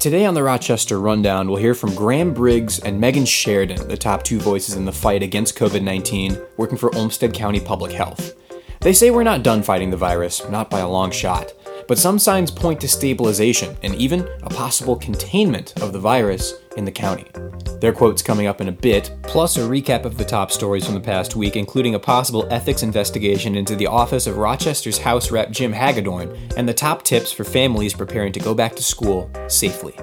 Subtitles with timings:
[0.00, 4.22] Today on the Rochester Rundown, we'll hear from Graham Briggs and Meaghan Sherden, the top
[4.22, 8.34] two voices in the fight against COVID 19, working for Olmsted County Public Health.
[8.80, 11.52] They say we're not done fighting the virus, not by a long shot,
[11.86, 16.86] but some signs point to stabilization and even a possible containment of the virus in
[16.86, 17.26] the county.
[17.80, 20.94] Their quotes coming up in a bit, plus a recap of the top stories from
[20.94, 25.50] the past week, including a possible ethics investigation into the office of Rochester's House Rep
[25.50, 29.94] Jim Hagedorn, and the top tips for families preparing to go back to school safely.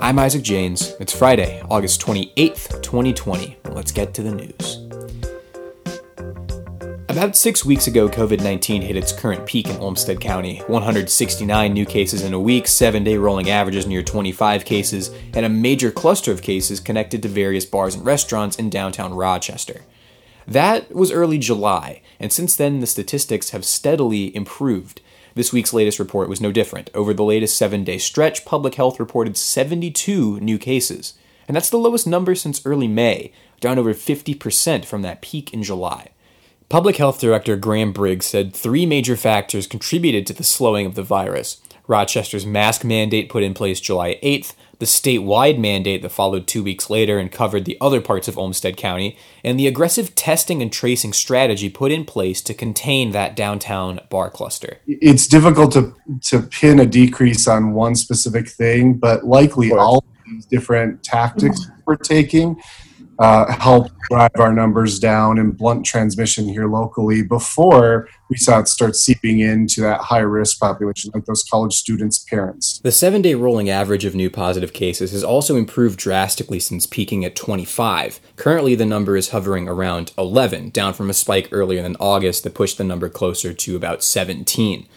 [0.00, 0.96] I'm Isaac Janes.
[0.98, 3.58] It's Friday, August 28th, 2020.
[3.70, 4.71] Let's get to the news.
[7.12, 11.84] About six weeks ago, COVID 19 hit its current peak in Olmsted County 169 new
[11.84, 16.32] cases in a week, seven day rolling averages near 25 cases, and a major cluster
[16.32, 19.82] of cases connected to various bars and restaurants in downtown Rochester.
[20.48, 25.02] That was early July, and since then the statistics have steadily improved.
[25.34, 26.88] This week's latest report was no different.
[26.94, 31.12] Over the latest seven day stretch, public health reported 72 new cases.
[31.46, 35.62] And that's the lowest number since early May, down over 50% from that peak in
[35.62, 36.08] July.
[36.72, 41.02] Public Health Director Graham Briggs said three major factors contributed to the slowing of the
[41.02, 41.60] virus.
[41.86, 46.88] Rochester's mask mandate put in place July 8th, the statewide mandate that followed two weeks
[46.88, 51.12] later and covered the other parts of Olmsted County, and the aggressive testing and tracing
[51.12, 54.78] strategy put in place to contain that downtown bar cluster.
[54.86, 60.04] It's difficult to, to pin a decrease on one specific thing, but likely all of
[60.24, 61.80] these different tactics mm-hmm.
[61.84, 62.58] we're taking
[63.18, 68.68] uh, help drive our numbers down and blunt transmission here locally before we saw it
[68.68, 72.80] start seeping into that high risk population, like those college students' parents.
[72.82, 77.24] The seven day rolling average of new positive cases has also improved drastically since peaking
[77.24, 78.20] at 25.
[78.36, 82.54] Currently, the number is hovering around 11, down from a spike earlier in August that
[82.54, 84.88] pushed the number closer to about 17.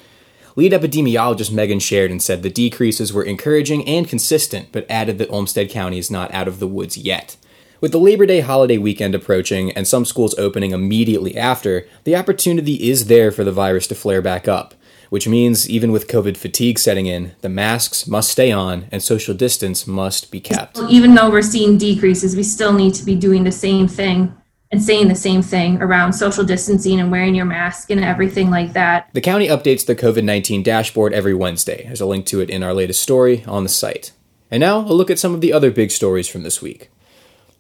[0.55, 5.69] Lead epidemiologist Meaghan Sherden said the decreases were encouraging and consistent, but added that Olmsted
[5.69, 7.35] County is not out of the woods yet.
[7.81, 12.89] With the Labor Day holiday weekend approaching and some schools opening immediately after, the opportunity
[12.89, 14.73] is there for the virus to flare back up,
[15.09, 19.33] which means even with COVID fatigue setting in, the masks must stay on and social
[19.33, 20.79] distance must be kept.
[20.89, 24.33] Even though we're seeing decreases, we still need to be doing the same thing
[24.71, 28.71] and saying the same thing around social distancing and wearing your mask and everything like
[28.71, 29.09] that.
[29.11, 31.83] The county updates the COVID 19 dashboard every Wednesday.
[31.85, 34.13] There's a link to it in our latest story on the site.
[34.49, 36.89] And now, a look at some of the other big stories from this week.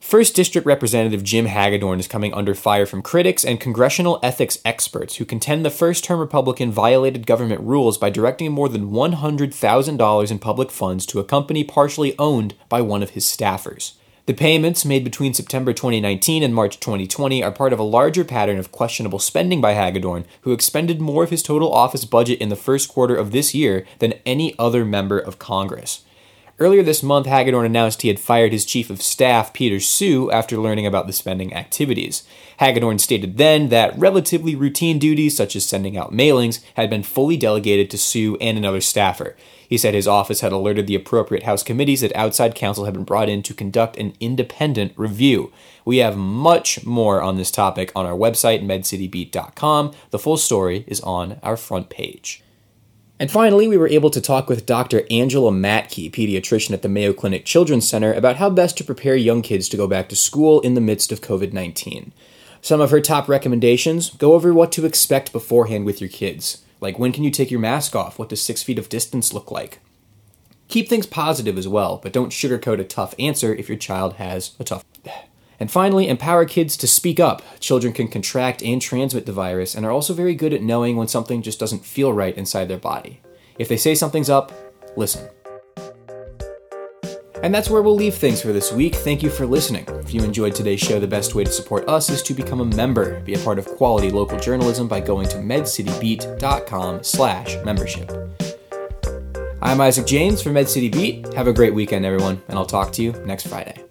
[0.05, 5.15] First District Representative Jim Hagedorn is coming under fire from critics and congressional ethics experts
[5.15, 10.37] who contend the first term Republican violated government rules by directing more than $100,000 in
[10.37, 13.93] public funds to a company partially owned by one of his staffers.
[14.27, 18.59] The payments made between September 2019 and March 2020 are part of a larger pattern
[18.59, 22.55] of questionable spending by Hagedorn, who expended more of his total office budget in the
[22.55, 26.03] first quarter of this year than any other member of Congress.
[26.57, 30.57] Earlier this month, Hagedorn announced he had fired his chief of staff, Peter Sue, after
[30.57, 32.23] learning about the spending activities.
[32.59, 37.35] Hagedorn stated then that relatively routine duties, such as sending out mailings, had been fully
[37.35, 39.35] delegated to Sue and another staffer.
[39.67, 43.03] He said his office had alerted the appropriate House committees that outside counsel had been
[43.03, 45.51] brought in to conduct an independent review.
[45.83, 49.91] We have much more on this topic on our website, medcitybeat.com.
[50.11, 52.44] The full story is on our front page.
[53.19, 55.03] And finally, we were able to talk with Dr.
[55.09, 59.41] Angela Mattke, pediatrician at the Mayo Clinic Children's Center, about how best to prepare young
[59.41, 62.11] kids to go back to school in the midst of COVID 19.
[62.61, 66.99] Some of her top recommendations go over what to expect beforehand with your kids, like
[66.99, 68.19] when can you take your mask off?
[68.19, 69.79] What does six feet of distance look like?
[70.67, 74.55] Keep things positive as well, but don't sugarcoat a tough answer if your child has
[74.59, 74.83] a tough.
[75.59, 77.41] And finally, empower kids to speak up.
[77.59, 81.07] Children can contract and transmit the virus and are also very good at knowing when
[81.07, 83.21] something just doesn't feel right inside their body.
[83.57, 84.51] If they say something's up,
[84.95, 85.29] listen.
[87.43, 88.95] And that's where we'll leave things for this week.
[88.95, 89.85] Thank you for listening.
[89.87, 92.65] If you enjoyed today's show, the best way to support us is to become a
[92.65, 93.19] member.
[93.21, 98.11] Be a part of quality local journalism by going to medcitybeat.com slash membership.
[99.61, 101.33] I'm Isaac James for MedCity Beat.
[101.33, 103.84] Have a great weekend, everyone, and I'll talk to you next Friday.